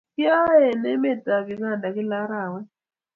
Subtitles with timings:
[0.15, 2.67] kiyae en emet ab Uganda kila arawet